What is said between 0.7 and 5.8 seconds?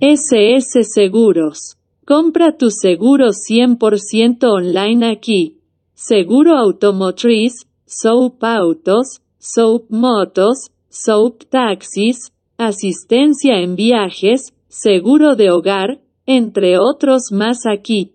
Seguros. Compra tu seguro 100% online aquí.